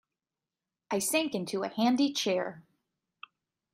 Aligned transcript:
I 0.89 0.97
sank 0.97 1.35
into 1.35 1.61
a 1.61 1.67
handy 1.67 2.11
chair. 2.11 2.63